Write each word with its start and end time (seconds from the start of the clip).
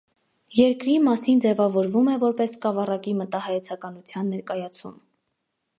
Երկիրի 0.59 0.95
մասին 1.07 1.43
ձևավորվում 1.43 2.09
է 2.15 2.15
որպես 2.23 2.55
սկավառակի 2.59 3.15
մտահայեցականություն 3.21 4.35
ներկայացում։ 4.37 4.99